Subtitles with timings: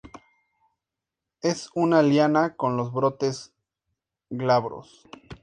[1.43, 3.53] Es una Liana con los brotes
[4.31, 5.07] glabros.